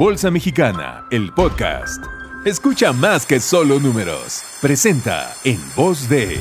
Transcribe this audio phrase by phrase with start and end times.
[0.00, 2.02] Bolsa Mexicana, el podcast.
[2.46, 4.42] Escucha más que solo números.
[4.62, 6.38] Presenta en voz de...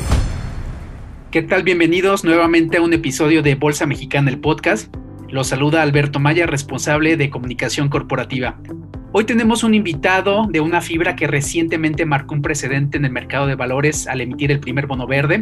[1.30, 1.64] ¿Qué tal?
[1.64, 4.96] Bienvenidos nuevamente a un episodio de Bolsa Mexicana, el podcast.
[5.28, 8.58] Los saluda Alberto Maya, responsable de comunicación corporativa.
[9.12, 13.46] Hoy tenemos un invitado de una fibra que recientemente marcó un precedente en el mercado
[13.46, 15.42] de valores al emitir el primer bono verde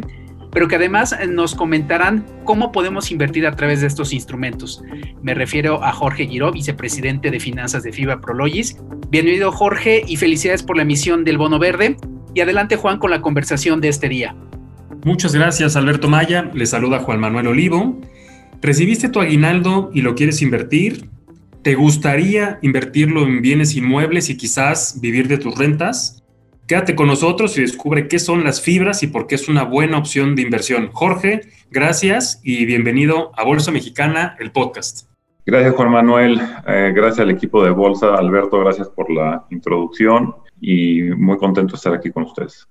[0.50, 4.82] pero que además eh, nos comentarán cómo podemos invertir a través de estos instrumentos.
[5.22, 8.76] Me refiero a Jorge Giró, vicepresidente de finanzas de FIBA Prologis.
[9.10, 11.96] Bienvenido Jorge y felicidades por la emisión del bono verde.
[12.34, 14.36] Y adelante Juan con la conversación de este día.
[15.04, 18.00] Muchas gracias Alberto Maya, le saluda Juan Manuel Olivo.
[18.60, 21.08] ¿Recibiste tu aguinaldo y lo quieres invertir?
[21.62, 26.24] ¿Te gustaría invertirlo en bienes inmuebles y quizás vivir de tus rentas?
[26.68, 29.96] Quédate con nosotros y descubre qué son las fibras y por qué es una buena
[29.96, 30.90] opción de inversión.
[30.92, 35.08] Jorge, gracias y bienvenido a Bolsa Mexicana, el podcast.
[35.46, 36.38] Gracias, Juan Manuel.
[36.66, 38.14] Eh, gracias al equipo de Bolsa.
[38.16, 42.68] Alberto, gracias por la introducción y muy contento de estar aquí con ustedes.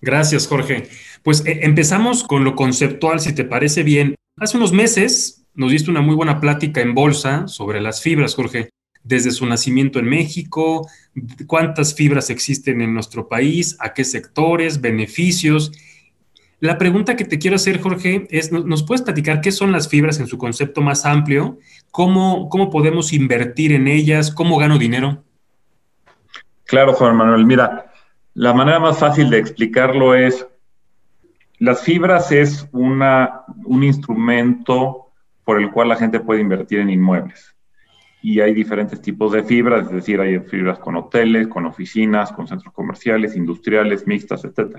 [0.00, 0.88] Gracias, Jorge.
[1.22, 4.16] Pues eh, empezamos con lo conceptual, si te parece bien.
[4.40, 8.70] Hace unos meses nos diste una muy buena plática en Bolsa sobre las fibras, Jorge
[9.02, 10.88] desde su nacimiento en México,
[11.46, 15.72] cuántas fibras existen en nuestro país, a qué sectores, beneficios.
[16.60, 20.20] La pregunta que te quiero hacer, Jorge, es, ¿nos puedes platicar qué son las fibras
[20.20, 21.58] en su concepto más amplio?
[21.90, 24.30] ¿Cómo, cómo podemos invertir en ellas?
[24.30, 25.24] ¿Cómo gano dinero?
[26.64, 27.46] Claro, Juan Manuel.
[27.46, 27.92] Mira,
[28.34, 30.46] la manera más fácil de explicarlo es,
[31.58, 35.08] las fibras es una, un instrumento
[35.44, 37.54] por el cual la gente puede invertir en inmuebles
[38.22, 42.46] y hay diferentes tipos de fibras, es decir, hay fibras con hoteles, con oficinas, con
[42.46, 44.76] centros comerciales, industriales, mixtas, etc.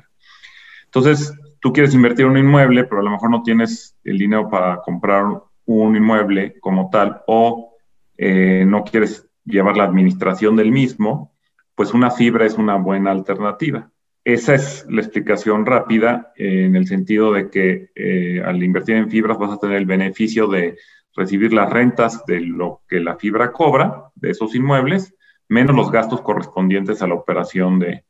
[0.86, 4.50] Entonces, tú quieres invertir en un inmueble, pero a lo mejor no tienes el dinero
[4.50, 5.26] para comprar
[5.66, 7.76] un inmueble como tal o
[8.18, 11.34] eh, no quieres llevar la administración del mismo,
[11.76, 13.90] pues una fibra es una buena alternativa.
[14.24, 19.10] Esa es la explicación rápida eh, en el sentido de que eh, al invertir en
[19.10, 20.78] fibras vas a tener el beneficio de
[21.16, 25.16] recibir las rentas de lo que la fibra cobra de esos inmuebles,
[25.48, 28.06] menos los gastos correspondientes a la operación de,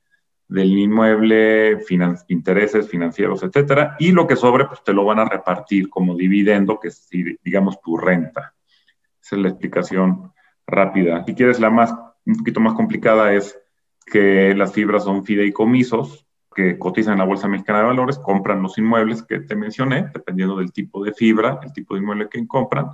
[0.52, 1.80] del inmueble,
[2.28, 6.78] intereses financieros, etcétera, y lo que sobre, pues te lo van a repartir como dividendo,
[6.78, 7.08] que es,
[7.42, 8.54] digamos, tu renta.
[9.24, 10.34] Esa es la explicación
[10.68, 11.24] rápida.
[11.26, 11.94] Si quieres la más,
[12.26, 13.58] un poquito más complicada, es
[14.06, 18.78] que las fibras son fideicomisos, que cotizan en la Bolsa Mexicana de Valores, compran los
[18.78, 22.88] inmuebles que te mencioné, dependiendo del tipo de fibra, el tipo de inmueble que compran,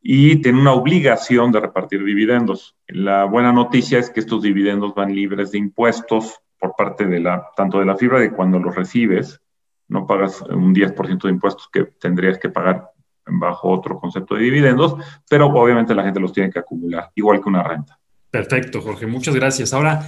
[0.00, 2.76] y tienen una obligación de repartir dividendos.
[2.88, 7.48] La buena noticia es que estos dividendos van libres de impuestos por parte de la,
[7.56, 9.40] tanto de la fibra de cuando los recibes,
[9.88, 12.90] no pagas un 10% de impuestos que tendrías que pagar
[13.26, 14.96] bajo otro concepto de dividendos,
[15.28, 17.98] pero obviamente la gente los tiene que acumular, igual que una renta.
[18.30, 19.72] Perfecto, Jorge, muchas gracias.
[19.72, 20.06] Ahora,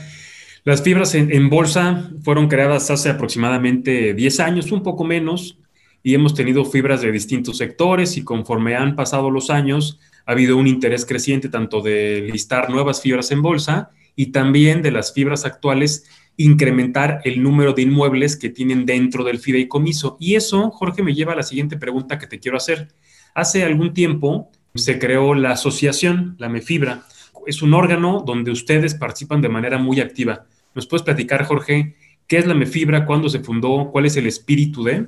[0.67, 5.61] las fibras en, bolsa fueron creadas hace aproximadamente 10 años, un poco menos,
[6.03, 10.57] y hemos tenido fibras de distintos sectores y conforme han pasado los años, ha habido
[10.57, 15.45] un interés creciente tanto de listar nuevas fibras en bolsa y también de las fibras
[15.45, 20.17] actuales incrementar el número de inmuebles que tienen dentro del fideicomiso.
[20.19, 22.89] Y eso, Jorge, me lleva a la siguiente pregunta que te quiero hacer.
[23.35, 27.05] Hace algún tiempo se creó la asociación, la MEFibra.
[27.47, 30.45] Es un órgano donde ustedes participan de manera muy activa.
[30.77, 31.97] ¿Nos puedes platicar, Jorge,
[32.29, 35.07] qué es la MEFibra, cuándo se fundó, cuál es el espíritu de?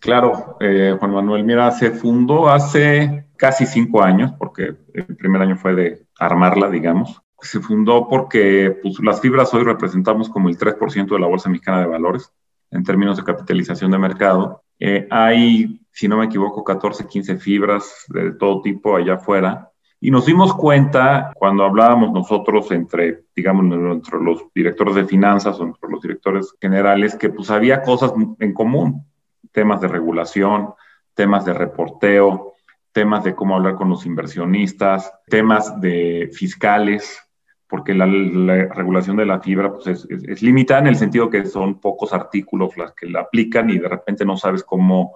[0.00, 5.58] Claro, eh, Juan Manuel, mira, se fundó hace casi cinco años, porque el primer año
[5.58, 7.20] fue de armarla, digamos.
[7.42, 11.80] Se fundó porque pues, las fibras hoy representamos como el 3% de la Bolsa Mexicana
[11.80, 12.32] de Valores
[12.70, 14.62] en términos de capitalización de mercado.
[14.78, 19.69] Eh, hay, si no me equivoco, 14, 15 fibras de todo tipo allá afuera
[20.02, 25.64] y nos dimos cuenta cuando hablábamos nosotros entre, digamos, entre los directores de finanzas o
[25.64, 29.04] entre los directores generales, que pues había cosas en común,
[29.52, 30.70] temas de regulación,
[31.12, 32.54] temas de reporteo,
[32.92, 37.20] temas de cómo hablar con los inversionistas, temas de fiscales,
[37.68, 41.78] porque la, regulación de la fibra pues es, es, limitada en el sentido que son
[41.78, 45.12] pocos artículos las que la aplican y de repente no sabes cómo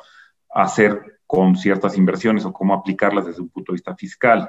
[0.50, 4.48] hacer con ciertas inversiones o cómo aplicarlas desde un punto de vista fiscal.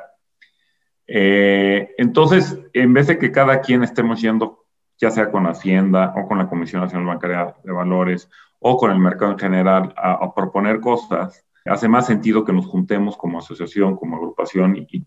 [1.07, 4.66] Eh, entonces, en vez de que cada quien estemos yendo,
[4.98, 8.30] ya sea con Hacienda o con la Comisión Nacional Bancaria de Valores
[8.60, 13.18] o con el mercado en general, a, proponer cosas, hace más sentido que nos juntemos
[13.18, 15.06] como asociación, como agrupación y,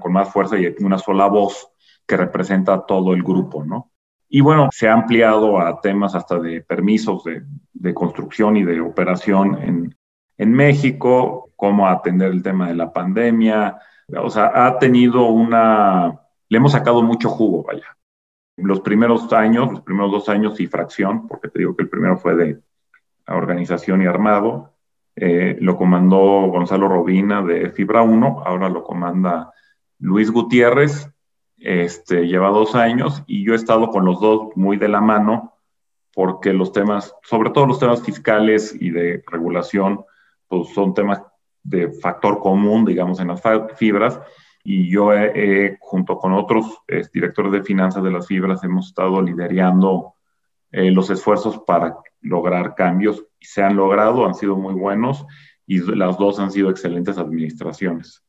[0.00, 1.68] con más fuerza y una sola voz
[2.06, 3.90] que representa a todo el grupo, ¿no?
[4.28, 8.80] Y bueno, se ha ampliado a temas hasta de permisos de, de construcción y de
[8.80, 9.96] operación en,
[10.36, 13.78] en México, cómo atender el tema de la pandemia,
[14.14, 17.96] o sea, ha tenido una le hemos sacado mucho jugo, vaya.
[18.56, 22.16] Los primeros años, los primeros dos años y fracción, porque te digo que el primero
[22.16, 22.60] fue de
[23.26, 24.72] organización y armado,
[25.16, 29.52] eh, lo comandó Gonzalo Robina de Fibra 1, ahora lo comanda
[29.98, 31.10] Luis Gutiérrez,
[31.58, 35.54] este, lleva dos años y yo he estado con los dos muy de la mano
[36.14, 40.04] porque los temas, sobre todo los temas fiscales y de regulación,
[40.48, 41.22] pues son temas
[41.68, 43.42] de factor común, digamos, en las
[43.76, 44.20] fibras.
[44.64, 45.10] Y yo,
[45.78, 46.82] junto con otros
[47.12, 50.14] directores de finanzas de las fibras, hemos estado liderando
[50.72, 55.24] eh, los esfuerzos para lograr cambios se han logrado, han sido muy buenos
[55.66, 58.22] y las dos han sido excelentes administraciones.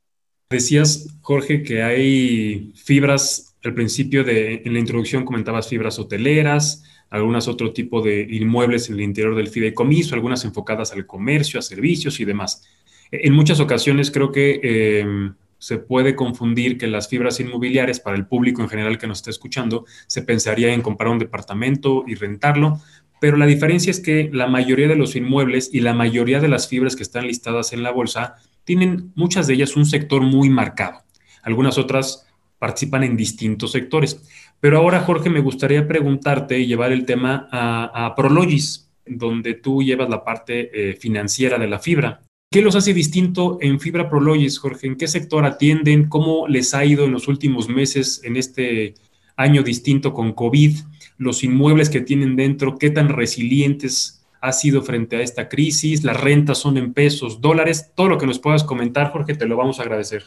[0.49, 7.47] Decías, Jorge, que hay fibras, al principio de, en la introducción comentabas fibras hoteleras, algunas
[7.47, 12.19] otro tipo de inmuebles en el interior del fideicomiso, algunas enfocadas al comercio, a servicios
[12.19, 12.65] y demás.
[13.11, 14.59] En muchas ocasiones creo que
[14.99, 19.19] em, se puede confundir que las fibras inmobiliarias, para el público en general que nos
[19.19, 22.79] está escuchando, se pensaría en comprar un departamento y rentarlo,
[23.19, 26.67] pero la diferencia es que la mayoría de los inmuebles y la mayoría de las
[26.67, 31.03] fibras que están listadas en la bolsa tienen muchas de ellas un sector muy marcado.
[31.41, 32.27] Algunas otras
[32.59, 34.21] participan en distintos sectores.
[34.59, 40.09] Pero ahora, Jorge, me gustaría preguntarte y llevar el tema a, Prologis, donde tú llevas
[40.09, 42.21] la parte eh, financiera de la fibra.
[42.49, 44.87] ¿Qué los hace distinto en Fibra Prologis, Jorge?
[44.87, 46.07] ¿En qué sector atienden?
[46.07, 48.95] ¿Cómo les ha ido en los últimos meses en este
[49.35, 50.77] año distinto con COVID?
[51.17, 56.19] ¿Los inmuebles que tienen dentro, qué tan resilientes ha sido frente a esta crisis, las
[56.19, 59.79] rentas son en pesos, dólares, todo lo que nos puedas comentar, Jorge, te lo vamos
[59.79, 60.23] a agradecer.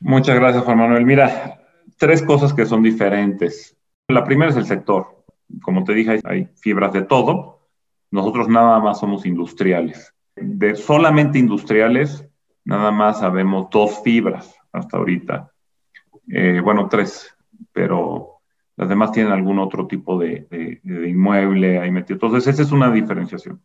[0.00, 1.04] Muchas gracias, Juan Manuel.
[1.04, 1.60] Mira,
[1.98, 3.76] tres cosas que son diferentes.
[4.08, 5.24] La primera es el sector.
[5.62, 7.68] Como te dije, hay fibras de todo.
[8.10, 10.14] Nosotros nada más somos industriales.
[10.40, 12.26] De solamente industriales,
[12.64, 15.52] nada más sabemos dos fibras hasta ahorita.
[16.28, 17.36] Eh, bueno, tres,
[17.72, 18.40] pero
[18.76, 22.14] las demás tienen algún otro tipo de, inmueble ahí metido.
[22.14, 23.62] Entonces, esa es una diferenciación.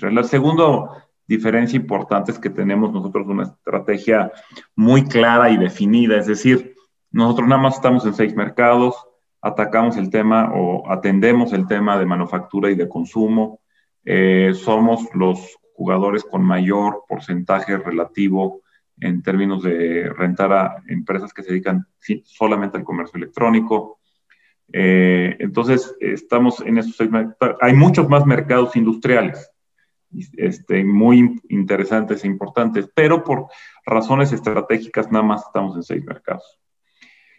[0.00, 4.30] La segunda diferencia importante es que tenemos nosotros una estrategia
[4.74, 6.74] muy clara y definida, es decir,
[7.10, 8.94] nosotros nada más estamos en seis mercados,
[9.40, 13.60] atacamos el tema o atendemos el tema de manufactura y de consumo,
[14.04, 18.62] eh, somos los jugadores con mayor porcentaje relativo
[19.00, 21.86] en términos de rentar a empresas que se dedican
[22.24, 23.98] solamente al comercio electrónico,
[24.72, 27.10] eh, entonces, estamos en esos seis
[27.60, 29.50] Hay muchos más mercados industriales,
[30.36, 33.46] este, muy interesantes e importantes, pero por
[33.86, 36.58] razones estratégicas nada más estamos en seis mercados.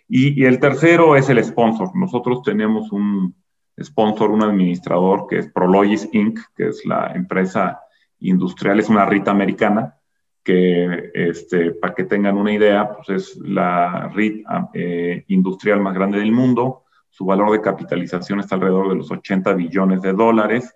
[0.08, 1.96] Y, el tercero es el sponsor.
[1.96, 3.36] Nosotros tenemos un
[3.80, 7.80] sponsor, un administrador que es Prologis Inc., que es la empresa
[8.22, 9.96] industrial, es una RIT americana,
[10.44, 16.20] que este, para que tengan una idea, pues es la RIT eh, industrial más grande
[16.20, 20.76] del mundo su valor de capitalización está alrededor de los 80 billones de dólares.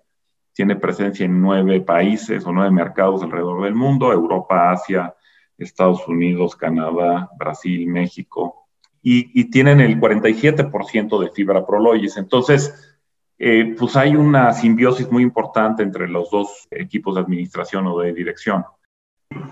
[0.52, 5.14] Tiene presencia en nueve países o nueve mercados alrededor del mundo, Europa, Asia,
[5.56, 8.66] Estados Unidos, Canadá, Brasil, México.
[9.06, 12.16] Y, tienen el 47% de fibra Prologis.
[12.16, 12.93] Entonces,
[13.38, 18.12] eh, pues hay una simbiosis muy importante entre los dos equipos de administración o de
[18.12, 18.64] dirección.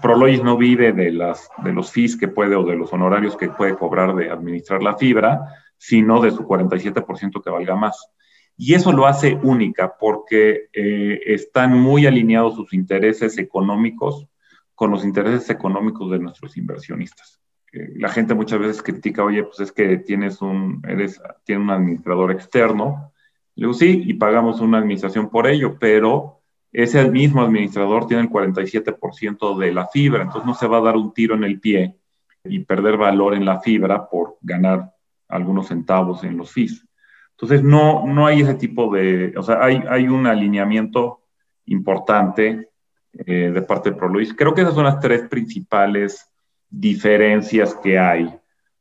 [0.00, 3.48] Prologis no vive de, las, de los fees que puede o de los honorarios que
[3.48, 5.40] puede cobrar de administrar la fibra,
[5.76, 8.08] sino de su 47% que valga más.
[8.56, 14.28] Y eso lo hace única porque eh, están muy alineados sus intereses económicos
[14.74, 17.40] con los intereses económicos de nuestros inversionistas.
[17.72, 21.70] Eh, la gente muchas veces critica, oye, pues es que tienes un, eres, tiene un
[21.70, 23.11] administrador externo.
[23.54, 26.40] Le digo, sí, y pagamos una administración por ello, pero
[26.72, 30.96] ese mismo administrador tiene el 47% de la fibra, entonces no se va a dar
[30.96, 31.96] un tiro en el pie
[32.44, 34.92] y perder valor en la fibra por ganar
[35.28, 36.86] algunos centavos en los fees.
[37.32, 41.22] Entonces, no, no hay ese tipo de, o sea, hay, hay un alineamiento
[41.66, 42.68] importante
[43.12, 44.34] eh, de parte de ProLuis.
[44.34, 46.30] Creo que esas son las tres principales
[46.70, 48.32] diferencias que hay.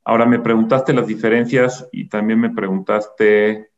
[0.04, 3.71] Ahora me preguntaste las diferencias y también me preguntaste...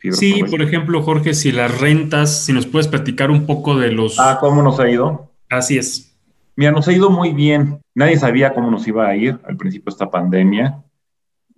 [0.00, 4.18] Sí, por ejemplo, Jorge, si las rentas, si nos puedes platicar un poco de los...
[4.20, 5.32] Ah, ¿cómo nos ha ido?
[5.48, 6.16] Así es.
[6.54, 7.80] Mira, nos ha ido muy bien.
[7.94, 10.82] Nadie sabía cómo nos iba a ir al principio de esta pandemia.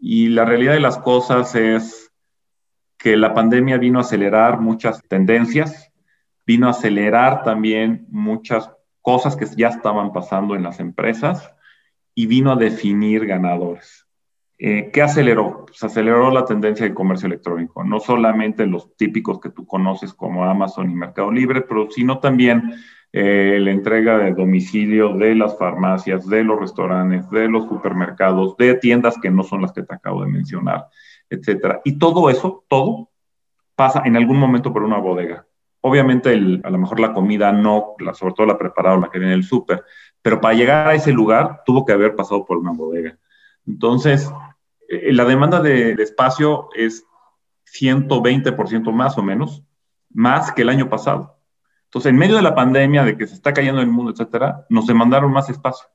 [0.01, 2.11] Y la realidad de las cosas es
[2.97, 5.93] que la pandemia vino a acelerar muchas tendencias,
[6.47, 8.71] vino a acelerar también muchas
[9.03, 11.55] cosas que ya estaban pasando en las empresas
[12.15, 14.08] y vino a definir ganadores.
[14.61, 15.67] Eh, ¿Qué aceleró?
[15.67, 20.45] Pues aceleró la tendencia del comercio electrónico, no solamente los típicos que tú conoces como
[20.45, 22.75] Amazon y Mercado Libre, pero sino también
[23.13, 28.75] eh, la entrega de domicilio de las farmacias, de los restaurantes, de los supermercados, de
[28.75, 30.89] tiendas que no son las que te acabo de mencionar,
[31.31, 31.81] etcétera.
[31.85, 33.11] Y todo eso, todo,
[33.77, 35.47] pasa en algún momento por una bodega.
[35.83, 39.35] Obviamente, a lo mejor la comida no, sobre todo la preparada o la que viene
[39.35, 39.85] del súper,
[40.21, 43.17] pero para llegar a ese lugar tuvo que haber pasado por una bodega.
[43.67, 44.33] Entonces,
[44.89, 47.05] la demanda de, de espacio es
[47.79, 49.65] 120% más o menos,
[50.11, 51.39] más que el año pasado.
[51.89, 54.87] Entonces, en medio de la pandemia, de que se está cayendo el mundo, etcétera, nos
[54.87, 55.89] demandaron más espacio.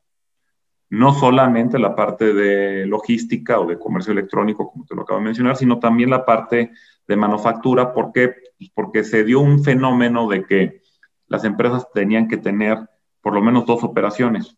[0.89, 5.25] No solamente la parte de logística o de comercio electrónico, como te lo acabo de
[5.25, 6.71] mencionar, sino también la parte
[7.07, 7.93] de manufactura.
[7.93, 8.33] ¿Por qué?
[8.57, 10.81] Pues porque se dio un fenómeno de que
[11.27, 12.77] las empresas tenían que tener
[13.21, 14.57] por lo menos dos operaciones.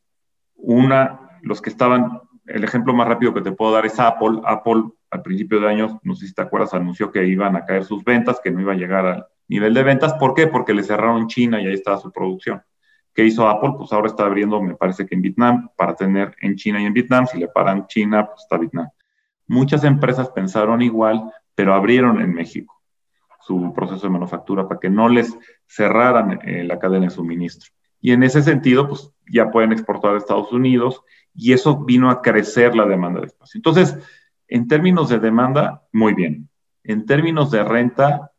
[0.55, 4.41] Una, los que estaban, el ejemplo más rápido que te puedo dar es Apple.
[4.45, 7.83] Apple al principio de año, no sé si te acuerdas, anunció que iban a caer
[7.83, 10.13] sus ventas, que no iba a llegar al nivel de ventas.
[10.15, 10.47] ¿Por qué?
[10.47, 12.61] Porque le cerraron China y ahí estaba su producción.
[13.13, 13.71] ¿Qué hizo Apple?
[13.77, 16.93] Pues ahora está abriendo, me parece que en Vietnam, para tener en China y en
[16.93, 17.25] Vietnam.
[17.27, 18.89] Si le paran China, pues está Vietnam.
[19.47, 22.73] Muchas empresas pensaron igual, pero abrieron en México
[23.39, 25.37] su proceso de manufactura para que no les
[25.67, 27.71] cerraran eh, la cadena de suministro.
[28.01, 31.01] Y en ese sentido, pues ya pueden exportar a Estados Unidos
[31.35, 33.57] y eso vino a crecer la demanda de espacio.
[33.57, 33.97] Entonces,
[34.47, 36.49] en términos de demanda, muy bien.
[36.83, 38.31] En términos de renta,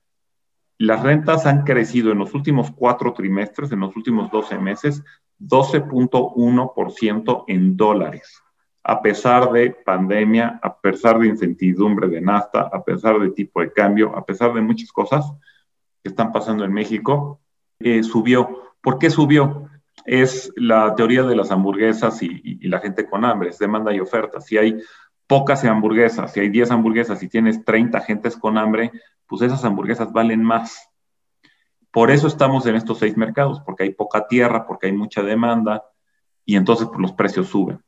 [0.79, 5.03] las rentas han crecido en los últimos cuatro trimestres, en los últimos 12 meses,
[5.41, 8.43] 12.1% en dólares,
[8.83, 13.73] a pesar de pandemia, a pesar de incertidumbre de NAFTA, a pesar de tipo de
[13.73, 15.31] cambio, a pesar de muchas cosas
[16.03, 17.41] que están pasando en México,
[17.81, 18.75] eh, subió.
[18.81, 19.69] ¿Por qué subió?
[20.05, 24.41] Es la teoría de las hamburguesas y, la gente con hambre, es demanda y oferta.
[24.41, 24.79] Si hay
[25.27, 28.93] pocas hamburguesas, si hay 10 hamburguesas y tienes 30 gentes con hambre,
[29.27, 30.89] pues esas hamburguesas valen más.
[31.91, 35.83] Por eso estamos en estos seis mercados, porque hay poca tierra, porque hay mucha demanda
[36.45, 37.81] y entonces pues, los precios suben.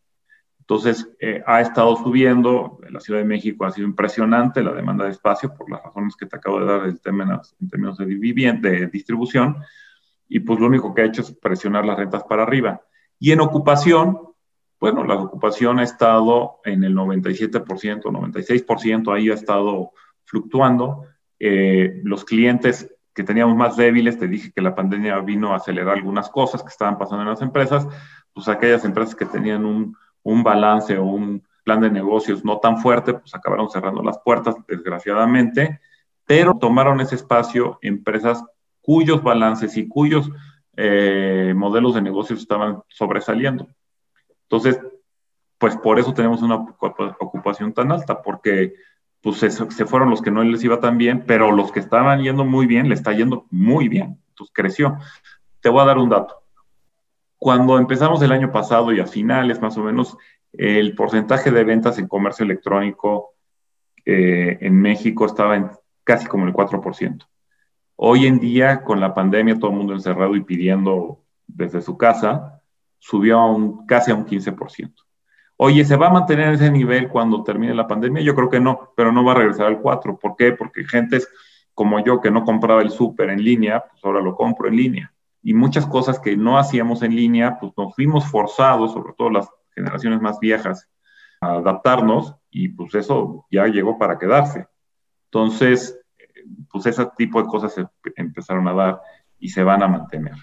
[0.60, 5.06] Entonces, eh, ha estado subiendo, en la Ciudad de México ha sido impresionante la demanda
[5.06, 8.86] de espacio por las razones que te acabo de dar términos, en términos de, de
[8.88, 9.56] distribución,
[10.28, 12.82] y pues lo único que ha hecho es presionar las rentas para arriba.
[13.18, 14.20] Y en ocupación,
[14.78, 19.92] bueno, la ocupación ha estado en el 97%, 96%, ahí ha estado
[20.24, 21.04] fluctuando.
[21.38, 25.96] Eh, los clientes que teníamos más débiles, te dije que la pandemia vino a acelerar
[25.96, 27.88] algunas cosas que estaban pasando en las empresas,
[28.32, 32.78] pues aquellas empresas que tenían un, un balance o un plan de negocios no tan
[32.78, 35.80] fuerte, pues acabaron cerrando las puertas, desgraciadamente,
[36.24, 38.44] pero tomaron ese espacio empresas
[38.88, 40.30] cuyos balances y cuyos
[40.74, 43.68] eh, modelos de negocios estaban sobresaliendo.
[44.44, 44.80] Entonces,
[45.58, 48.76] pues por eso tenemos una ocupación tan alta, porque
[49.20, 49.50] pues se,
[49.84, 52.88] fueron los que no les iba tan bien, pero los que estaban yendo muy bien,
[52.88, 54.96] le está yendo muy bien, entonces creció.
[55.60, 56.36] Te voy a dar un dato.
[57.36, 60.16] Cuando empezamos el año pasado y a finales más o menos,
[60.54, 63.34] el porcentaje de ventas en comercio electrónico
[64.06, 65.70] eh, en México estaba en
[66.04, 67.28] casi como el 4%.
[68.00, 72.62] Hoy en día, con la pandemia, todo el mundo encerrado y pidiendo desde su casa,
[73.00, 74.94] subió a un, casi a un 15%.
[75.56, 78.22] Oye, ¿se va a mantener ese nivel cuando termine la pandemia?
[78.22, 80.16] Yo creo que no, pero no va a regresar al 4.
[80.16, 80.52] ¿Por qué?
[80.52, 81.28] Porque gentes
[81.74, 85.12] como yo que no compraba el súper en línea, pues ahora lo compro en línea.
[85.42, 89.48] Y muchas cosas que no hacíamos en línea, pues nos fuimos forzados, sobre todo las
[89.74, 90.88] generaciones más viejas,
[91.40, 94.68] a adaptarnos y pues eso ya llegó para quedarse.
[95.24, 95.97] Entonces,
[96.70, 99.00] pues ese tipo de cosas se empezaron a dar
[99.38, 100.34] y se van a mantener.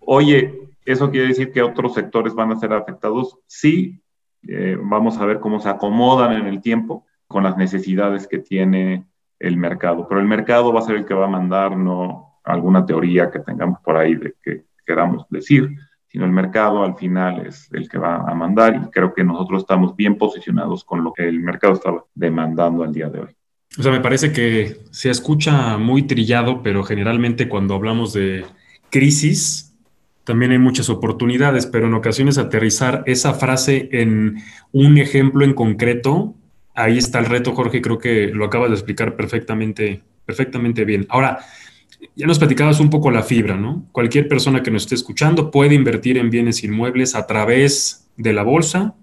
[0.00, 3.38] Oye, ¿Eso quiere decir que otros sectores van a ser afectados?
[3.46, 4.02] Sí,
[4.46, 9.06] eh, vamos a ver cómo se acomodan en el tiempo con las necesidades que tiene
[9.38, 10.06] el mercado.
[10.06, 13.38] Pero el mercado va a ser el que va a mandar, no alguna teoría que
[13.38, 15.74] tengamos por ahí de que queramos decir,
[16.06, 19.62] sino el mercado al final es el que va a mandar y creo que nosotros
[19.62, 23.36] estamos bien posicionados con lo que el mercado estaba demandando al día de hoy.
[23.78, 28.44] O sea, me parece que se escucha muy trillado, pero generalmente cuando hablamos de
[28.90, 29.74] crisis,
[30.22, 34.36] también hay muchas oportunidades, pero en ocasiones aterrizar esa frase en
[34.72, 36.34] un ejemplo en concreto,
[36.74, 41.06] ahí está el reto, Jorge, creo que lo acabas de explicar perfectamente, perfectamente bien.
[41.08, 41.40] Ahora,
[42.14, 43.86] ya nos platicabas un poco la fibra, ¿no?
[43.92, 48.44] Cualquier persona que nos esté escuchando puede invertir en bienes inmuebles a través de la
[48.44, 48.94] bolsa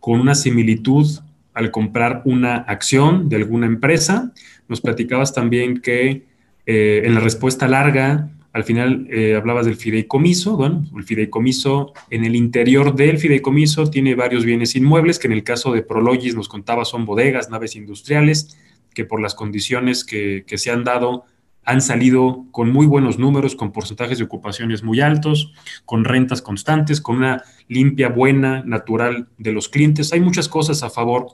[0.00, 1.06] con una similitud
[1.54, 4.32] al comprar una acción de alguna empresa.
[4.68, 6.26] Nos platicabas también que
[6.66, 10.56] eh, en la respuesta larga al final eh, hablabas del fideicomiso.
[10.56, 15.44] Bueno, el fideicomiso, en el interior del fideicomiso tiene varios bienes inmuebles, que en el
[15.44, 18.58] caso de Prologis nos contaba son bodegas, naves industriales,
[18.92, 21.24] que por las condiciones que, se han dado
[21.64, 25.52] han salido con muy buenos números, con porcentajes de ocupaciones muy altos,
[25.84, 30.12] con rentas constantes, con una limpia, buena, natural de los clientes.
[30.12, 31.28] Hay muchas cosas a favor.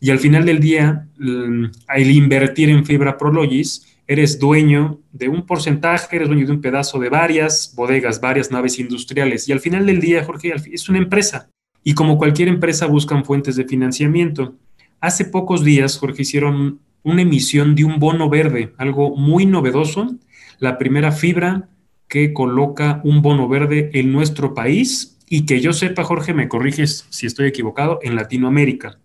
[0.00, 5.46] Y al final del día, mm, al invertir en Fibra Prologis, eres dueño de un
[5.46, 9.48] porcentaje, eres dueño de un pedazo de varias bodegas, varias naves industriales.
[9.48, 11.48] Y al final del día, Jorge, es una empresa.
[11.84, 14.54] Y como cualquier empresa, buscan fuentes de financiamiento.
[15.00, 20.16] Hace pocos días, Jorge, hicieron una emisión de un bono verde, algo muy novedoso,
[20.58, 21.68] la primera fibra
[22.08, 27.06] que coloca un bono verde en nuestro país y que yo sepa, Jorge, me corriges
[27.10, 28.98] si estoy equivocado, en Latinoamérica.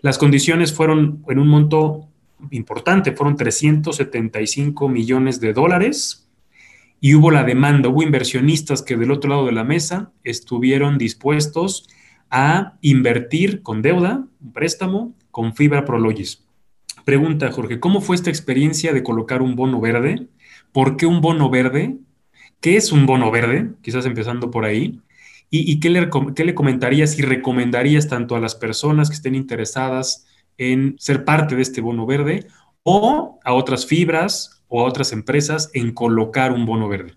[0.00, 2.08] Las condiciones fueron en un monto
[2.50, 6.28] importante, fueron 375 millones de dólares
[7.00, 11.88] y hubo la demanda, hubo inversionistas que del otro lado de la mesa estuvieron dispuestos
[12.30, 16.47] a invertir con deuda, un préstamo, con fibra Prologis.
[17.08, 20.28] Pregunta, Jorge, ¿cómo fue esta experiencia de colocar un bono verde?
[20.72, 21.96] ¿Por qué un bono verde?
[22.60, 23.70] ¿Qué es un bono verde?
[23.80, 25.00] Quizás empezando por ahí.
[25.48, 30.26] ¿Y, qué, le, qué le comentarías y recomendarías tanto a las personas que estén interesadas
[30.58, 32.46] en ser parte de este bono verde
[32.82, 37.14] o a otras fibras o a otras empresas en colocar un bono verde?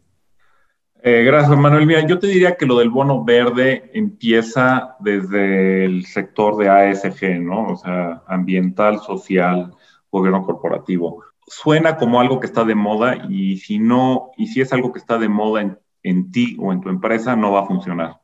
[1.04, 1.86] Eh, gracias, Manuel.
[1.86, 7.42] Mira, yo te diría que lo del bono verde empieza desde el sector de ASG,
[7.42, 7.74] ¿no?
[7.74, 9.74] O sea, ambiental, social,
[10.12, 11.24] gobierno corporativo.
[11.48, 15.00] Suena como algo que está de moda y si no, y si es algo que
[15.00, 18.20] está de moda en, en ti o en tu empresa, no va a funcionar.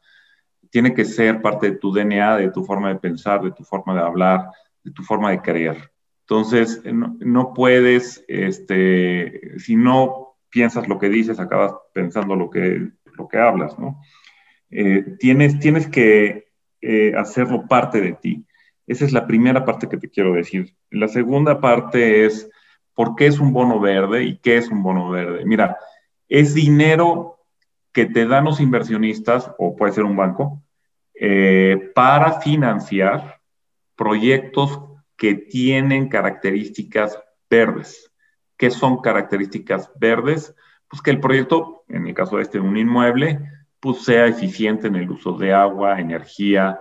[0.70, 3.96] Tiene que ser parte de tu DNA, de tu forma de pensar, de tu forma
[3.96, 4.50] de hablar,
[4.84, 5.91] de tu forma de creer.
[6.22, 12.89] Entonces, no, no puedes, este, si no piensas lo que dices, acabas pensando lo que,
[13.13, 14.01] lo que hablas, ¿no?
[14.70, 16.48] Eh, tienes, tienes que
[16.82, 18.46] eh, hacerlo parte de ti.
[18.88, 20.75] Esa es la primera parte que te quiero decir.
[20.89, 22.50] La segunda parte es,
[22.96, 25.46] ¿por qué es un bono verde y qué es un bono verde?
[25.46, 25.77] Mira,
[26.29, 27.38] es dinero
[27.91, 30.63] que te dan los inversionistas, o puede ser un banco,
[31.13, 33.41] eh, para financiar
[33.96, 34.79] proyectos
[35.17, 38.12] que tienen características verdes.
[38.56, 40.55] ¿Qué son características verdes?
[40.88, 43.40] Pues que el proyecto, en el caso de este, un inmueble,
[43.79, 46.79] pues sea eficiente en el uso de agua, energía,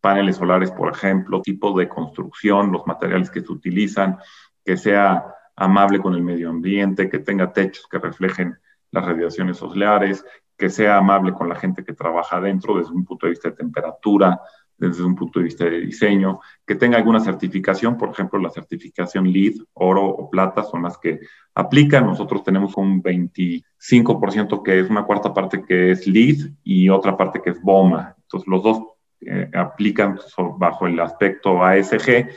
[0.00, 4.18] paneles solares, por ejemplo, tipo de construcción, los materiales que se utilizan,
[4.64, 5.24] que sea
[5.56, 8.56] amable con el medio ambiente, que tenga techos que reflejen
[8.90, 10.24] las radiaciones solares,
[10.56, 13.56] que sea amable con la gente que trabaja adentro desde un punto de vista de
[13.56, 14.40] temperatura,
[14.76, 19.30] desde un punto de vista de diseño, que tenga alguna certificación, por ejemplo, la certificación
[19.30, 21.20] LEED, oro o plata son las que
[21.54, 22.06] aplican.
[22.06, 27.42] Nosotros tenemos un 25% que es una cuarta parte que es LEED y otra parte
[27.42, 28.14] que es BOMA.
[28.22, 28.82] Entonces, los dos
[29.20, 30.18] eh, aplican
[30.58, 32.28] bajo el aspecto ASG.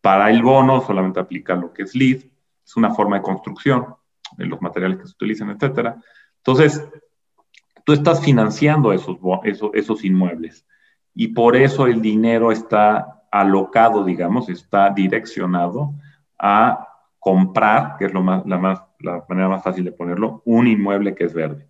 [0.00, 2.24] Para el bono solamente aplica lo que es LEED,
[2.64, 3.94] es una forma de construcción
[4.36, 6.00] de los materiales que se utilizan, etcétera.
[6.38, 6.86] Entonces,
[7.84, 10.66] tú estás financiando esos, esos, esos inmuebles
[11.14, 15.92] y por eso el dinero está alocado, digamos, está direccionado
[16.38, 20.66] a comprar, que es lo más, la, más, la manera más fácil de ponerlo, un
[20.66, 21.66] inmueble que es verde.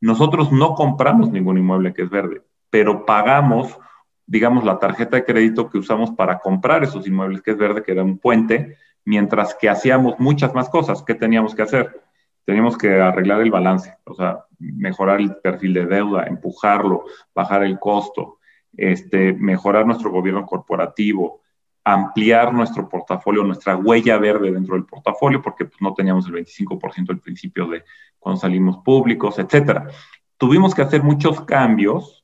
[0.00, 3.78] Nosotros no compramos ningún inmueble que es verde pero pagamos,
[4.26, 7.92] digamos, la tarjeta de crédito que usamos para comprar esos inmuebles, que es verde, que
[7.92, 11.02] era un puente, mientras que hacíamos muchas más cosas.
[11.02, 12.02] ¿Qué teníamos que hacer?
[12.44, 17.04] Teníamos que arreglar el balance, o sea, mejorar el perfil de deuda, empujarlo,
[17.34, 18.38] bajar el costo,
[18.76, 21.42] este, mejorar nuestro gobierno corporativo,
[21.84, 27.10] ampliar nuestro portafolio, nuestra huella verde dentro del portafolio, porque pues, no teníamos el 25%
[27.10, 27.84] al principio de
[28.18, 29.88] cuando salimos públicos, etcétera.
[30.36, 32.17] Tuvimos que hacer muchos cambios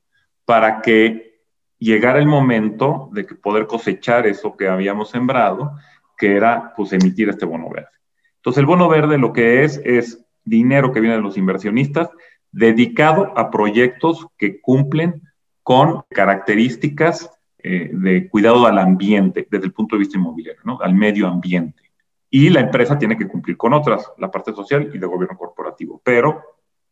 [0.44, 1.40] para que
[1.78, 5.72] llegara el momento de poder cosechar eso que habíamos sembrado,
[6.16, 7.88] que era pues emitir este bono verde.
[8.37, 12.09] Entonces el bono verde lo que es es dinero que viene de los inversionistas
[12.52, 15.22] dedicado a proyectos que cumplen
[15.62, 20.78] con características eh, de cuidado al ambiente desde el punto de vista inmobiliario, ¿no?
[20.80, 21.83] al medio ambiente.
[22.30, 26.00] Y la empresa tiene que cumplir con otras, la parte social y de gobierno corporativo.
[26.04, 26.42] Pero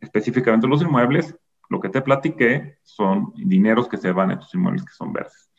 [0.00, 1.36] específicamente los inmuebles
[1.72, 5.50] lo que te platiqué son dineros que se van a estos inmuebles que son verdes.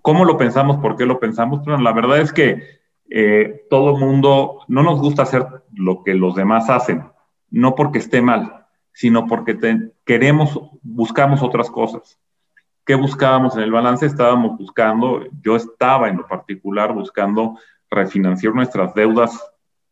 [0.00, 0.76] ¿Cómo lo pensamos?
[0.76, 1.64] ¿Por qué lo pensamos?
[1.64, 2.62] Bueno, la verdad es que
[3.10, 5.44] eh, todo mundo, no nos gusta hacer
[5.74, 7.02] lo que los demás hacen,
[7.50, 9.58] no porque esté mal, sino porque
[10.04, 12.20] queremos, buscamos otras cosas.
[12.86, 14.06] ¿Qué buscábamos en el balance?
[14.06, 17.58] Estábamos buscando, yo estaba en lo particular buscando
[17.90, 19.42] refinanciar nuestras deudas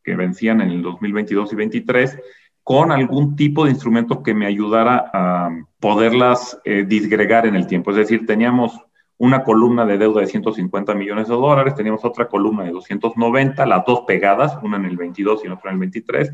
[0.04, 2.18] que vencían en el 2022 y 2023
[2.64, 7.90] con algún tipo de instrumento que me ayudara a poderlas eh, disgregar en el tiempo.
[7.90, 8.80] Es decir, teníamos
[9.18, 13.84] una columna de deuda de 150 millones de dólares, teníamos otra columna de 290, las
[13.84, 16.32] dos pegadas, una en el 22 y otra en el 23,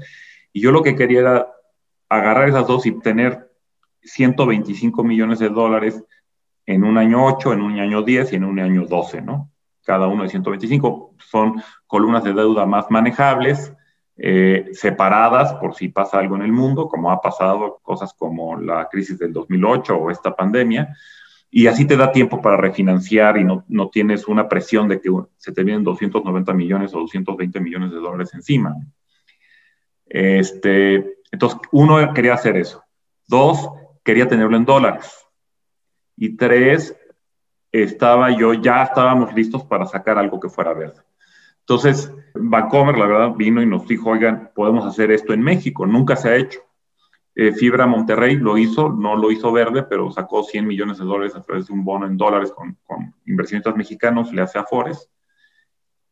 [0.52, 1.48] y yo lo que quería era
[2.08, 3.50] agarrar esas dos y tener
[4.02, 6.02] 125 millones de dólares
[6.64, 9.50] en un año 8, en un año 10 y en un año 12, ¿no?
[9.84, 13.72] Cada uno de 125 son columnas de deuda más manejables,
[14.20, 18.88] eh, separadas por si pasa algo en el mundo, como ha pasado cosas como la
[18.88, 20.96] crisis del 2008 o esta pandemia,
[21.50, 25.08] y así te da tiempo para refinanciar y no, no tienes una presión de que
[25.36, 28.76] se te vienen 290 millones o 220 millones de dólares encima.
[30.04, 32.82] Este, entonces, uno quería hacer eso.
[33.26, 33.70] Dos,
[34.02, 35.26] quería tenerlo en dólares.
[36.16, 36.96] Y tres,
[37.70, 41.00] estaba yo, ya estábamos listos para sacar algo que fuera verde.
[41.68, 46.16] Entonces, Bancomer, la verdad, vino y nos dijo, oigan, podemos hacer esto en México, nunca
[46.16, 46.60] se ha hecho.
[47.34, 51.36] Eh, Fibra Monterrey lo hizo, no lo hizo verde, pero sacó 100 millones de dólares
[51.36, 55.10] a través de un bono en dólares con, con inversionistas mexicanos, le hace a Forest.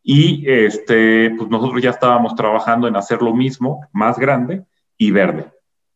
[0.03, 4.63] Y este, pues nosotros ya estábamos trabajando en hacer lo mismo, más grande
[4.99, 5.51] y verde.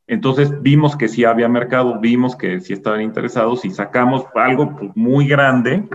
[0.07, 4.91] Entonces vimos que sí había mercado, vimos que sí estaban interesados y sacamos algo pues,
[4.97, 5.87] muy grande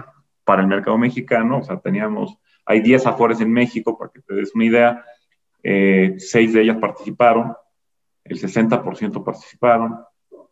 [0.43, 1.57] para el mercado mexicano.
[1.57, 5.05] O sea, teníamos, hay 10 afores en México, para que te des una idea,
[5.63, 7.55] eh, seis de ellas participaron
[8.25, 9.99] el 60% participaron.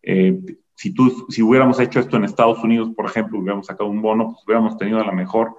[0.01, 0.39] Eh,
[0.75, 4.31] si, tú, si hubiéramos hecho esto en Estados Unidos, por ejemplo, hubiéramos sacado un bono,
[4.31, 5.55] pues hubiéramos tenido a lo mejor,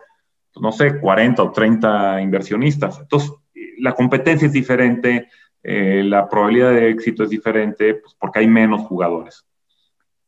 [0.52, 3.00] pues, no sé, 40 o 30 inversionistas.
[3.00, 3.32] Entonces,
[3.78, 5.28] la competencia es diferente,
[5.62, 9.44] eh, la probabilidad de éxito es diferente, pues porque hay menos jugadores.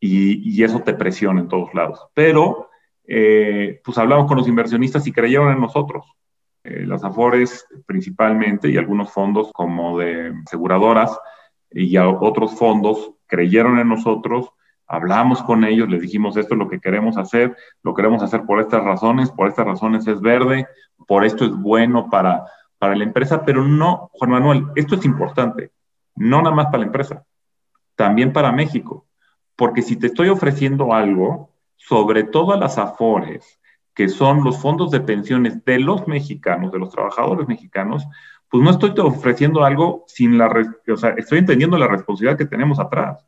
[0.00, 2.08] Y, y eso te presiona en todos lados.
[2.14, 2.70] Pero,
[3.06, 6.04] eh, pues hablamos con los inversionistas y creyeron en nosotros.
[6.64, 11.16] las Afores principalmente y algunos fondos como de aseguradoras
[11.70, 14.50] y otros fondos creyeron en nosotros,
[14.86, 18.60] hablamos con ellos, les dijimos esto es lo que queremos hacer, lo queremos hacer por
[18.60, 20.66] estas razones, por estas razones es verde,
[21.06, 22.44] por esto es bueno para,
[22.78, 25.72] para la empresa, pero no, Juan Manuel, esto es importante,
[26.14, 27.24] no nada más para la empresa,
[27.96, 29.06] también para México,
[29.56, 33.60] porque si te estoy ofreciendo algo, sobre todo a las AFORES,
[33.94, 38.06] que son los fondos de pensiones de los mexicanos, de los trabajadores mexicanos,
[38.50, 40.48] pues no estoy ofreciendo algo sin la,
[40.92, 43.26] o sea, estoy entendiendo la responsabilidad que tenemos atrás.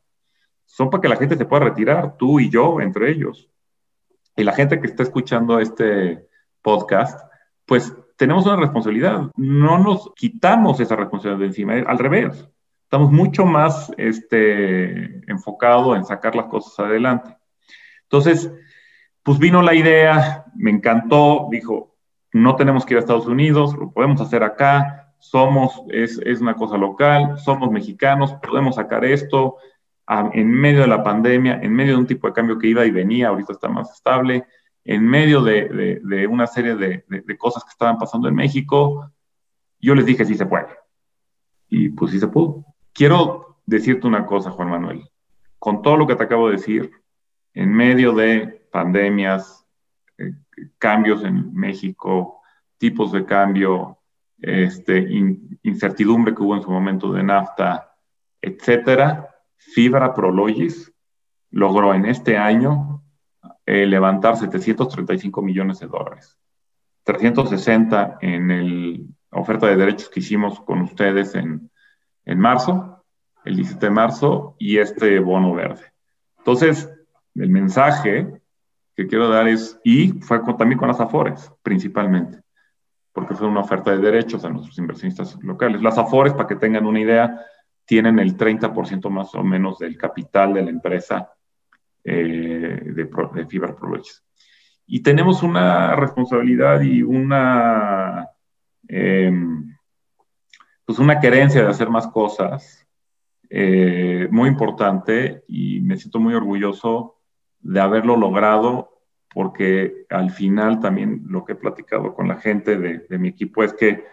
[0.67, 3.51] Son para que la gente se pueda retirar, tú y yo, entre ellos.
[4.37, 6.29] Y la gente que está escuchando este
[6.63, 7.19] podcast,
[7.65, 9.31] pues tenemos una responsabilidad.
[9.37, 12.49] No nos quitamos esa responsabilidad de encima, al revés.
[12.83, 17.38] Estamos mucho más este, enfocados en sacar las cosas adelante.
[18.11, 18.51] Entonces,
[19.23, 21.95] pues vino la idea, me encantó, dijo,
[22.33, 26.79] no tenemos que ir a Estados Unidos, lo podemos hacer acá, somos, es, una cosa
[26.79, 29.57] local, somos mexicanos, podemos sacar esto
[30.33, 32.91] en medio de la pandemia, en medio de un tipo de cambio que iba y
[32.91, 34.47] venía, ahorita está más estable,
[34.85, 37.05] en medio de, una serie de,
[37.37, 39.13] cosas que estaban pasando en México,
[39.79, 40.69] yo les dije sí se puede.
[41.69, 42.65] Y pues sí se pudo.
[42.95, 45.07] Quiero decirte una cosa, Juan Manuel.
[45.59, 46.91] Con todo lo que te acabo de decir,
[47.59, 49.67] en medio de pandemias,
[50.17, 50.33] eh,
[50.79, 52.41] cambios en México,
[52.79, 53.99] tipos de cambio,
[54.41, 55.09] este,
[55.65, 57.97] incertidumbre que hubo en su momento de NAFTA,
[58.41, 60.93] etcétera, Fibra Prologis
[61.51, 63.03] logró en este año
[63.67, 66.39] eh, levantar 735 millones de dólares.
[67.03, 71.73] 360 en la oferta de derechos que hicimos con ustedes en,
[72.25, 73.05] en marzo,
[73.45, 75.93] el 17 de marzo, y este bono verde.
[76.37, 76.89] Entonces,
[77.41, 78.41] el mensaje
[78.95, 82.41] que quiero dar es, y fue también con las AFORES, principalmente
[83.19, 85.83] porque fue una oferta de derechos a nuestros inversionistas locales.
[85.83, 87.45] Las AFORES, para que tengan una idea,
[87.85, 91.33] tienen el 30% más o menos del capital de la empresa
[92.05, 93.75] eh, de, de Fibra
[94.87, 98.29] Y tenemos una responsabilidad y una,
[98.87, 99.77] em,
[100.85, 102.87] pues una querencia de hacer más cosas
[103.51, 107.18] eh, muy importante y me siento muy orgulloso
[107.61, 108.99] de haberlo logrado
[109.33, 113.73] porque al final también lo que he platicado con la gente de, mi equipo es
[113.73, 114.05] que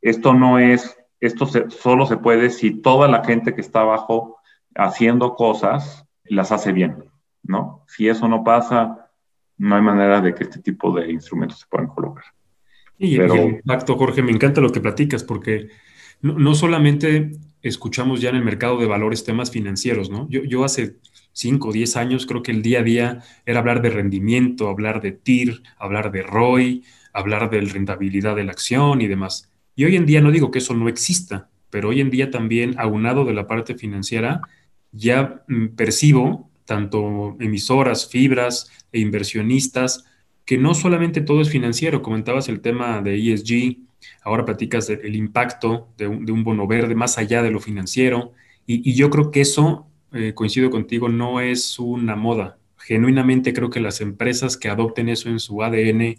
[0.00, 4.38] esto no es, esto solo se puede si toda la gente que está abajo
[4.74, 7.04] haciendo cosas las hace bien,
[7.42, 7.84] ¿no?
[7.86, 9.08] Si eso no pasa,
[9.58, 12.24] no hay manera de que este tipo de instrumentos se puedan colocar.
[12.98, 15.68] Y, Pero, exacto, Jorge, me encanta lo que platicas, porque
[16.22, 20.28] no, solamente escuchamos ya en el mercado de valores temas financieros, ¿no?
[20.30, 20.96] Yo, yo hace
[21.36, 25.02] 5 o 10 años, creo que el día a día era hablar de rendimiento, hablar
[25.02, 29.50] de TIR, hablar de ROI, hablar de rentabilidad de la acción y demás.
[29.74, 32.74] Y hoy en día no digo que eso no exista, pero hoy en día también,
[32.78, 34.40] aunado de la parte financiera,
[34.92, 40.06] ya mm, percibo tanto emisoras, fibras e inversionistas
[40.46, 43.76] que no solamente todo es financiero, comentabas el tema de ESG,
[44.22, 48.32] ahora platicas del impacto de un, bono verde más allá de lo financiero,
[48.66, 52.58] y, yo creo que eso, eh, coincido contigo, no es una moda.
[52.78, 56.16] Genuinamente creo que las empresas que adopten eso en su ADN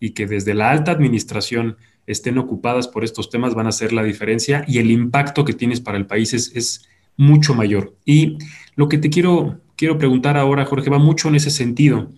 [0.00, 4.02] y que desde la alta administración estén ocupadas por estos temas van a hacer la
[4.02, 6.88] diferencia y el impacto que tienes para el país es,
[7.20, 7.96] mucho mayor.
[8.04, 8.38] Y
[8.76, 12.12] lo que te quiero, quiero preguntar ahora, Jorge, va mucho en ese sentido.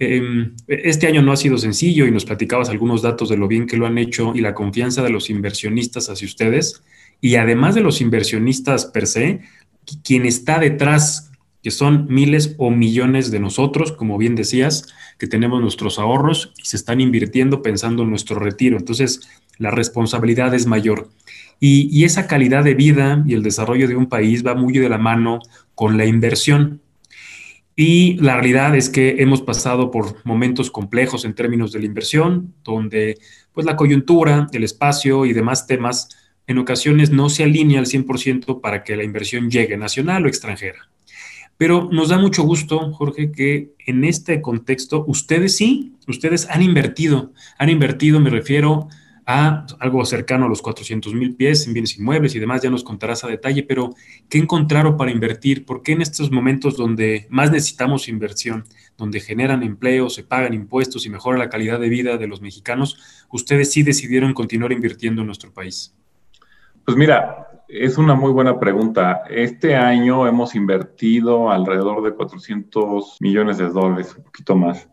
[0.00, 3.68] Em, este año no ha sido sencillo y nos platicabas algunos datos de lo bien
[3.68, 6.82] que lo han hecho y la confianza de los inversionistas hacia ustedes.
[7.20, 9.40] Y además de los inversionistas per se,
[10.04, 11.30] quien está detrás,
[11.62, 14.86] que son miles o millones de nosotros, como bien decías,
[15.18, 18.78] que tenemos nuestros ahorros y se están invirtiendo pensando en nuestro retiro.
[18.78, 21.10] Entonces, la responsabilidad es mayor.
[21.60, 24.96] Y, esa calidad de vida y el desarrollo de un país va muy de la
[24.96, 25.40] mano
[25.74, 26.80] con la inversión.
[27.76, 32.54] Y la realidad es que hemos pasado por momentos complejos en términos de la inversión,
[32.64, 33.18] donde
[33.52, 36.08] pues la coyuntura, el espacio y demás temas
[36.50, 40.88] en ocasiones no se alinea al 100% para que la inversión llegue nacional o extranjera.
[41.56, 47.32] Pero nos da mucho gusto, Jorge, que en este contexto ustedes sí, ustedes han invertido,
[47.56, 48.88] han invertido, me refiero
[49.26, 52.82] a algo cercano a los 400 mil pies en bienes inmuebles y demás, ya nos
[52.82, 53.94] contarás a detalle, pero
[54.28, 55.64] ¿qué encontraron para invertir?
[55.64, 58.64] ¿Por qué en estos momentos donde más necesitamos inversión,
[58.98, 63.26] donde generan empleo, se pagan impuestos y mejora la calidad de vida de los mexicanos,
[63.30, 65.94] ustedes sí decidieron continuar invirtiendo en nuestro país?
[66.90, 69.22] Pues mira, es una muy buena pregunta.
[69.30, 74.90] Este año hemos invertido alrededor de 400 millones de dólares, un poquito más.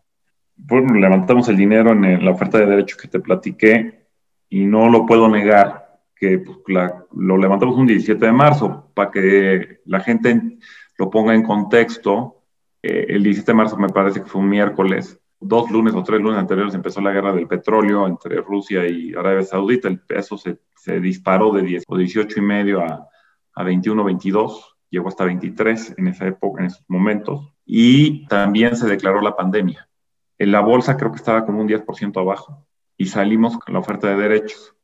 [0.55, 4.05] Bueno, levantamos el dinero en la oferta de derechos que te platiqué
[4.47, 6.59] y no lo puedo negar que pues,
[7.13, 10.59] lo levantamos un 17 de marzo para que la gente
[10.99, 12.43] lo ponga en contexto.
[12.83, 15.16] Eh, el 17 de marzo me parece que fue un miércoles.
[15.39, 19.43] Dos lunes o tres lunes anteriores empezó la guerra del petróleo entre Rusia y Arabia
[19.43, 19.87] Saudita.
[19.87, 23.07] El peso se, se disparó de 10 o 18 y medio a,
[23.53, 24.77] a 21, 22.
[24.89, 27.53] Llegó hasta 23 en esa época, en esos momentos.
[27.65, 29.87] Y también se declaró la pandemia.
[30.37, 32.65] En la bolsa creo que estaba como un 10% abajo
[32.97, 34.75] y salimos con la oferta de derechos.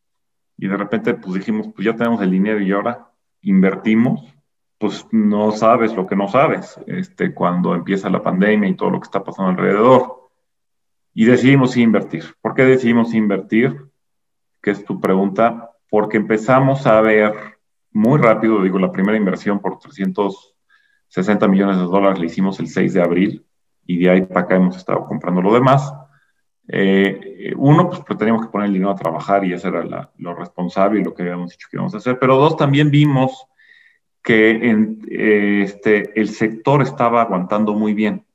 [0.58, 3.12] Y de repente, pues dijimos, pues ya tenemos el dinero y ahora
[3.42, 4.34] invertimos,
[4.78, 9.00] pues no sabes lo que no sabes este, cuando empieza la pandemia y todo lo
[9.00, 10.23] que está pasando alrededor.
[11.14, 12.24] Y decidimos invertir.
[12.42, 13.78] ¿Por qué decidimos invertir?
[14.62, 15.72] Que es tu pregunta.
[15.90, 17.34] Porque empezamos a ver
[17.92, 22.94] muy rápido, digo, la primera inversión por 360 millones de dólares la hicimos el 6
[22.94, 23.46] de abril
[23.86, 25.94] y de ahí para acá hemos estado comprando lo demás.
[26.68, 30.34] Eh, uno, pues, pues, teníamos que poner el dinero a trabajar y eso era lo
[30.34, 32.18] responsable y lo que habíamos dicho que íbamos a hacer.
[32.20, 33.48] Pero dos, también vimos
[34.24, 38.26] que eh, este, el sector estaba aguantando muy bien.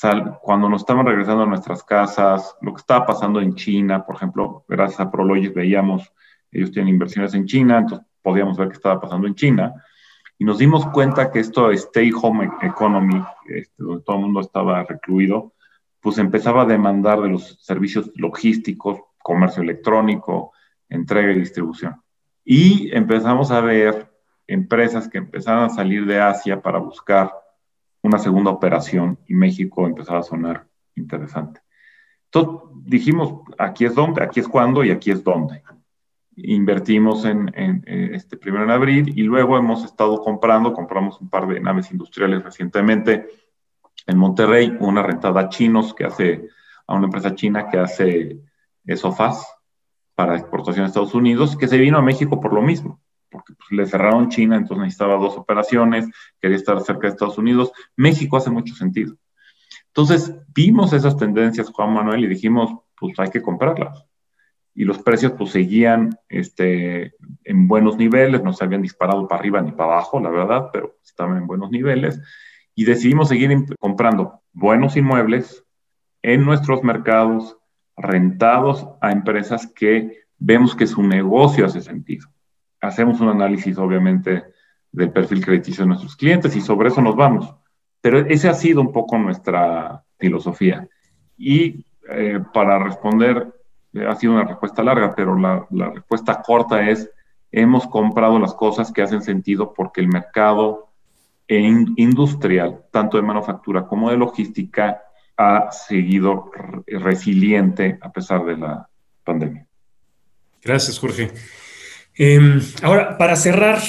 [0.00, 4.16] Sea, cuando nos estaban regresando a nuestras casas, lo que estaba pasando en China, por
[4.16, 6.10] ejemplo, gracias a Prologis veíamos,
[6.50, 9.74] ellos tienen inversiones en China, entonces podíamos ver qué estaba pasando en China.
[10.38, 14.82] Y nos dimos cuenta que esto stay home economy, este, donde todo el mundo estaba
[14.84, 15.52] recluido,
[16.00, 20.54] pues empezaba a demandar de los servicios logísticos, comercio electrónico,
[20.88, 22.00] entrega y distribución.
[22.42, 24.10] Y empezamos a ver
[24.46, 27.34] empresas que empezaban a salir de Asia para buscar
[28.02, 31.60] una segunda operación y México empezaba a sonar interesante.
[32.26, 35.62] Entonces dijimos, aquí es donde, aquí es cuando y aquí es donde.
[36.36, 37.84] Invertimos en, en,
[38.14, 42.42] este primero en abril y luego hemos estado comprando, compramos un par de naves industriales
[42.42, 43.28] recientemente
[44.06, 46.48] en Monterrey, una rentada a chinos que hace,
[46.86, 48.40] a una empresa china que hace
[48.96, 49.46] sofás
[50.14, 53.70] para exportación a Estados Unidos, que se vino a México por lo mismo, porque pues,
[53.70, 56.08] le cerraron China, entonces necesitaba dos operaciones,
[56.40, 57.72] quería estar cerca de Estados Unidos.
[57.96, 59.16] México hace mucho sentido.
[59.88, 64.04] Entonces vimos esas tendencias, Juan Manuel, y dijimos, pues hay que comprarlas.
[64.74, 67.14] Y los precios pues seguían este,
[67.44, 70.98] en buenos niveles, no se habían disparado para arriba ni para abajo, la verdad, pero
[71.04, 72.20] estaban en buenos niveles
[72.74, 75.64] y decidimos seguir comprando buenos inmuebles
[76.22, 77.58] en nuestros mercados,
[77.96, 82.28] rentados a empresas que vemos que su negocio hace sentido.
[82.80, 84.44] Hacemos un análisis, obviamente,
[84.92, 87.54] del perfil crediticio de nuestros clientes y sobre eso nos vamos.
[88.00, 90.88] Pero ese ha sido un poco nuestra filosofía.
[91.36, 93.52] Y eh, para responder,
[93.92, 97.10] eh, ha sido una respuesta larga, pero la, respuesta corta es,
[97.52, 100.88] hemos comprado las cosas que hacen sentido porque el mercado
[101.46, 105.02] e industrial, tanto de manufactura como de logística,
[105.36, 106.50] ha seguido
[106.86, 108.88] resiliente a pesar de la
[109.24, 109.66] pandemia.
[110.62, 111.32] Gracias, Jorge.
[112.16, 113.80] Em, ahora, para cerrar,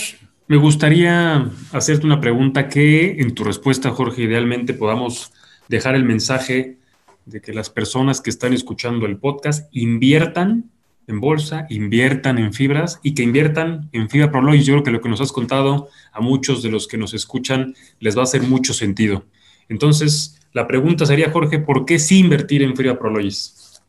[0.48, 5.32] me gustaría hacerte una pregunta que en tu respuesta, Jorge, idealmente podamos
[5.68, 6.78] dejar el mensaje
[7.26, 10.70] de que las personas que están escuchando el podcast inviertan
[11.08, 14.66] en bolsa, inviertan en fibras y que inviertan en fibra Prologis.
[14.66, 17.76] Yo creo que lo que nos has contado a muchos de los que nos escuchan
[18.00, 19.26] les va a hacer mucho sentido.
[19.70, 23.82] Entonces, la pregunta sería, Jorge, ¿por qué sí invertir en fibra Prologis?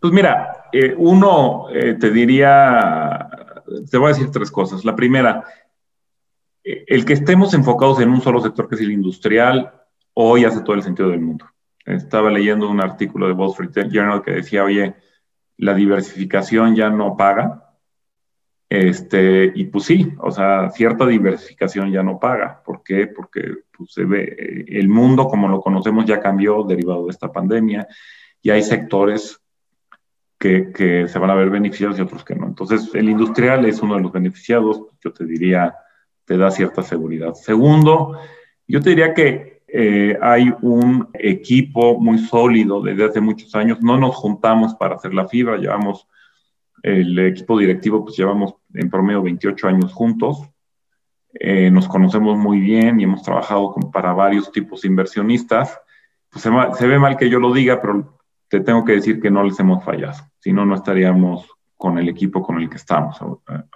[0.00, 3.28] Pues mira, eh, uno eh, te diría,
[3.90, 4.84] te voy a decir tres cosas.
[4.84, 5.44] La primera,
[6.64, 9.72] eh, el que estemos enfocados en un solo sector que es el industrial,
[10.14, 11.46] hoy hace todo el sentido del mundo.
[11.84, 14.94] Estaba leyendo un artículo de Wall Street Journal que decía, oye,
[15.56, 17.66] la diversificación ya no paga.
[18.68, 22.62] Este, y pues sí, o sea, cierta diversificación ya no paga.
[22.64, 23.08] ¿Por qué?
[23.08, 23.42] Porque
[23.76, 27.88] pues, se ve, el mundo como lo conocemos ya cambió derivado de esta pandemia
[28.42, 29.40] y hay sectores
[30.40, 32.46] que, que, se van a ver beneficiados y otros que no.
[32.46, 35.76] Entonces, el industrial es uno de los beneficiados, yo te diría,
[36.24, 37.34] te da cierta seguridad.
[37.34, 38.18] Segundo,
[38.66, 43.82] yo te diría que eh, hay un equipo muy sólido desde hace muchos años.
[43.82, 46.08] No nos juntamos para hacer la fibra, llevamos
[46.82, 50.42] el equipo directivo, pues llevamos en promedio 28 años juntos.
[51.34, 55.78] Eh, nos conocemos muy bien y hemos trabajado para varios tipos de inversionistas.
[56.30, 58.19] Pues se, se, ve mal que yo lo diga, pero
[58.50, 60.18] te tengo que decir que no les hemos fallado.
[60.40, 63.16] Si no, no estaríamos con el equipo con el que estamos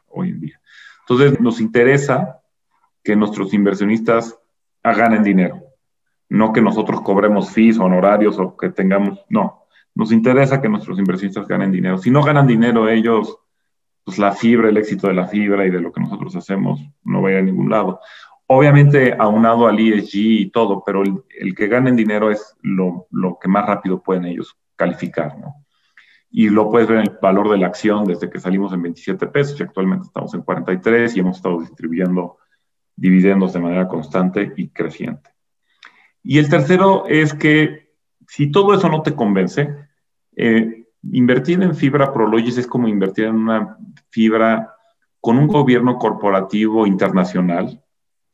[0.08, 0.60] hoy en día.
[1.08, 2.42] Entonces, nos interesa
[3.02, 4.38] que nuestros inversionistas
[4.82, 5.62] ganen dinero
[6.28, 11.46] no que nosotros cobremos fees, honorarios o que tengamos, no, nos interesa que nuestros inversionistas
[11.46, 11.98] ganen dinero.
[11.98, 13.38] Si no ganan dinero ellos,
[14.02, 17.22] pues la fibra, el éxito de la fibra y de lo que nosotros hacemos no
[17.22, 18.00] va a ir a ningún lado.
[18.46, 23.06] Obviamente aunado al ESG y todo, pero el, que ganen dinero es lo,
[23.40, 25.64] que más rápido pueden ellos calificar, ¿no?
[26.30, 29.28] Y lo puedes ver en el valor de la acción desde que salimos en 27
[29.28, 32.38] pesos y actualmente estamos en 43 y hemos estado distribuyendo
[32.96, 35.30] dividendos de manera constante y creciente.
[36.22, 37.92] Y el tercero es que
[38.26, 39.74] si todo eso no te convence,
[40.36, 43.76] eh, invertir en fibra Prologis es como invertir en una
[44.10, 44.74] fibra
[45.20, 47.82] con un gobierno corporativo internacional.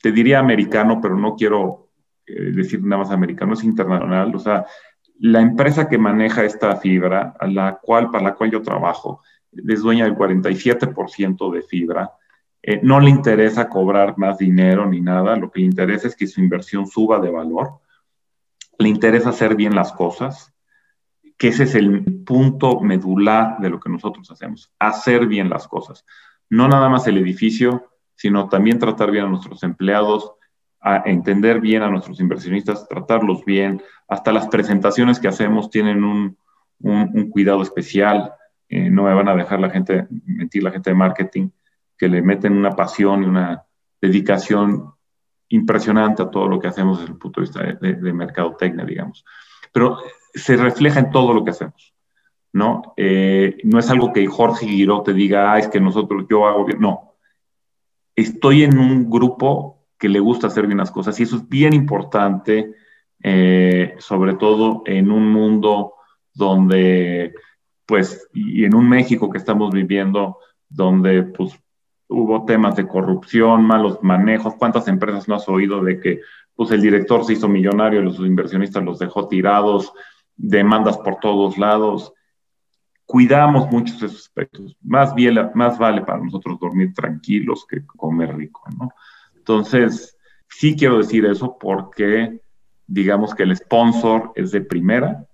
[0.00, 1.90] Te diría americano, pero no quiero
[2.26, 4.34] eh, decir nada más americano, es internacional.
[4.34, 4.66] O sea,
[5.20, 10.04] la empresa que maneja esta fibra, la cual, para la cual yo trabajo, es dueña
[10.04, 12.10] del 47% de fibra.
[12.62, 16.26] Eh, no le interesa cobrar más dinero ni nada, lo que le interesa es que
[16.26, 17.80] su inversión suba de valor
[18.78, 20.54] le interesa hacer bien las cosas,
[21.36, 26.06] que ese es el punto medular de lo que nosotros hacemos, hacer bien las cosas.
[26.48, 30.32] No nada más el edificio, sino también tratar bien a nuestros empleados,
[30.80, 33.82] a entender bien a nuestros inversionistas, tratarlos bien.
[34.08, 36.36] Hasta las presentaciones que hacemos tienen un,
[37.30, 38.32] cuidado especial.
[38.68, 41.50] Eh, no me van a dejar la gente, mentir la gente de marketing,
[41.98, 43.64] que le meten una pasión y una
[44.00, 44.94] dedicación
[45.48, 49.24] impresionante a todo lo que hacemos desde el punto de vista de, de, mercadotecnia, digamos.
[49.72, 49.98] Pero
[50.32, 51.94] se refleja en todo lo que hacemos,
[52.52, 52.94] ¿no?
[52.96, 56.64] Eh, no es algo que Jorge Guiró te diga, ah, es que nosotros, yo hago
[56.64, 57.16] bien, no.
[58.14, 61.74] Estoy en un grupo que le gusta hacer bien las cosas y eso es bien
[61.74, 62.72] importante,
[63.22, 65.92] eh, sobre todo en un mundo
[66.32, 67.34] donde,
[67.84, 70.38] pues, y en un México que estamos viviendo,
[70.70, 71.52] donde, pues,
[72.08, 74.54] hubo temas de corrupción, malos manejos.
[74.54, 76.20] ¿Cuántas empresas no has oído de que
[76.54, 79.92] pues, el director se hizo millonario los inversionistas los dejó tirados,
[80.34, 82.14] demandas por todos lados?
[83.04, 84.74] Cuidamos muchos esos aspectos.
[84.80, 88.88] Más, bien, más vale para nosotros dormir tranquilos que comer rico, ¿no?
[89.50, 90.16] Entonces,
[90.48, 92.40] sí quiero decir eso porque
[92.86, 95.26] digamos que el sponsor es de primera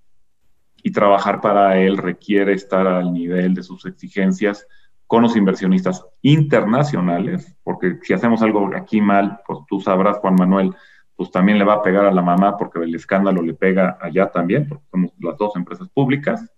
[0.82, 4.66] y trabajar para él requiere estar al nivel de sus exigencias
[5.06, 10.74] con los inversionistas internacionales, porque si hacemos algo aquí mal, pues tú sabrás, Juan Manuel,
[11.14, 14.30] pues también le va a pegar a la mamá porque el escándalo le pega allá
[14.30, 16.50] también, porque somos las dos empresas públicas.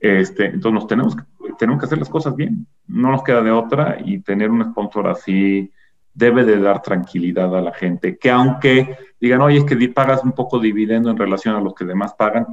[0.00, 1.16] Este, entonces tenemos,
[1.60, 5.06] tenemos que hacer las cosas bien, no nos queda de otra y tener un sponsor
[5.06, 5.72] así
[6.14, 10.32] debe de dar tranquilidad a la gente, que aunque digan, oye, es que pagas un
[10.32, 12.46] poco dividendo en relación a los que demás pagan,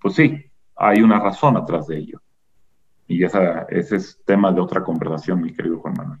[0.00, 0.44] pues sí,
[0.76, 2.20] hay una razón atrás de ello.
[3.06, 6.20] Y esa, ese es tema de otra conversación, mi querido Juan Manuel.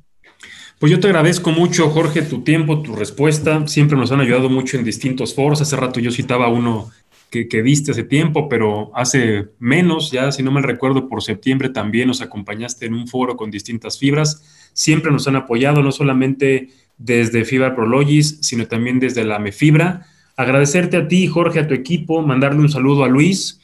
[0.78, 3.66] Pues yo te agradezco mucho, Jorge, tu tiempo, tu respuesta.
[3.66, 5.62] Siempre nos han ayudado mucho en distintos foros.
[5.62, 6.90] Hace rato yo citaba uno
[7.30, 11.68] que, que viste hace tiempo, pero hace menos, ya si no me recuerdo, por septiembre
[11.68, 14.70] también nos acompañaste en un foro con distintas fibras.
[14.72, 16.68] Siempre nos han apoyado, no solamente
[16.98, 20.06] desde Fibra Prologis, sino también desde la Mefibra.
[20.36, 23.60] Agradecerte a ti, Jorge, a tu equipo, mandarle un saludo a Luis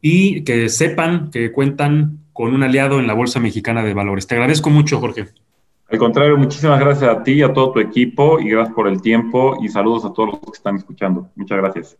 [0.00, 4.26] y que sepan que cuentan con un aliado en la Bolsa Mexicana de Valores.
[4.26, 5.26] Te agradezco mucho, Jorge.
[5.88, 9.00] Al contrario, muchísimas gracias a ti y a todo tu equipo y gracias por el
[9.00, 11.30] tiempo y saludos a todos los que están escuchando.
[11.36, 11.98] Muchas gracias.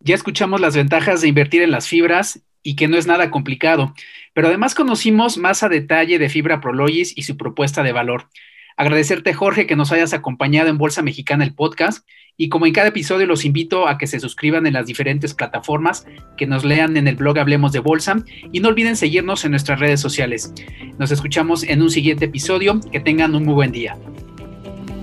[0.00, 3.94] Ya escuchamos las ventajas de invertir en las fibras y que no es nada complicado,
[4.34, 8.28] pero además conocimos más a detalle de Fibra Prologis y su propuesta de valor.
[8.76, 12.06] Agradecerte, Jorge, que nos hayas acompañado en Bolsa Mexicana, el podcast.
[12.36, 16.06] Y como en cada episodio, los invito a que se suscriban en las diferentes plataformas,
[16.36, 18.22] que nos lean en el blog Hablemos de Bolsa
[18.52, 20.52] y no olviden seguirnos en nuestras redes sociales.
[20.98, 22.78] Nos escuchamos en un siguiente episodio.
[22.92, 23.96] Que tengan un muy buen día.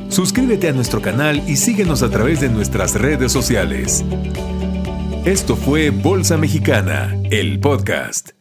[0.09, 4.05] Suscríbete a nuestro canal y síguenos a través de nuestras redes sociales.
[5.25, 8.31] Esto fue Bolsa Mexicana, el podcast.